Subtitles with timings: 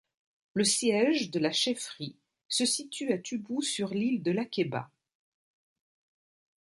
[0.55, 2.15] Le siège de la chefferie
[2.47, 4.89] se situe à Tubou sur l'île de Lakeba.